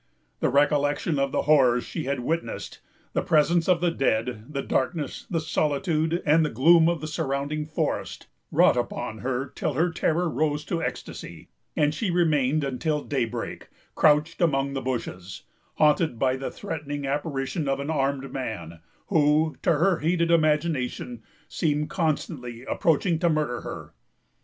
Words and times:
The 0.39 0.49
recollection 0.49 1.19
of 1.19 1.31
the 1.31 1.43
horrors 1.43 1.83
she 1.83 2.05
had 2.05 2.21
witnessed, 2.21 2.79
the 3.13 3.21
presence 3.21 3.69
of 3.69 3.81
the 3.81 3.91
dead, 3.91 4.45
the 4.51 4.63
darkness, 4.63 5.27
the 5.29 5.39
solitude, 5.39 6.23
and 6.25 6.43
the 6.43 6.49
gloom 6.49 6.89
of 6.89 7.01
the 7.01 7.07
surrounding 7.07 7.67
forest, 7.67 8.25
wrought 8.51 8.75
upon 8.75 9.19
her 9.19 9.45
till 9.53 9.73
her 9.73 9.91
terror 9.91 10.27
rose 10.27 10.65
to 10.65 10.81
ecstasy; 10.81 11.49
and 11.75 11.93
she 11.93 12.09
remained 12.09 12.63
until 12.63 13.03
daybreak, 13.03 13.69
crouched 13.93 14.41
among 14.41 14.73
the 14.73 14.81
bushes, 14.81 15.43
haunted 15.75 16.17
by 16.17 16.35
the 16.35 16.49
threatening 16.49 17.05
apparition 17.05 17.69
of 17.69 17.79
an 17.79 17.91
armed 17.91 18.33
man, 18.33 18.79
who, 19.09 19.55
to 19.61 19.73
her 19.73 19.99
heated 19.99 20.31
imagination, 20.31 21.21
seemed 21.47 21.91
constantly 21.91 22.65
approaching 22.65 23.19
to 23.19 23.29
murder 23.29 23.61
her. 23.61 23.93